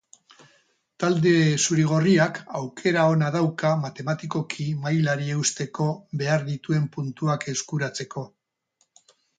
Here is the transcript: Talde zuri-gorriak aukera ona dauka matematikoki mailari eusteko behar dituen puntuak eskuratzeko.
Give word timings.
Talde 1.03 1.33
zuri-gorriak 1.65 2.39
aukera 2.61 3.05
ona 3.17 3.29
dauka 3.37 3.75
matematikoki 3.83 4.67
mailari 4.87 5.31
eusteko 5.37 5.91
behar 6.25 6.51
dituen 6.53 6.93
puntuak 6.99 7.51
eskuratzeko. 7.57 8.31